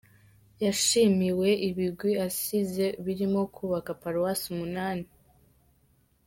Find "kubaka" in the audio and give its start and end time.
3.55-3.91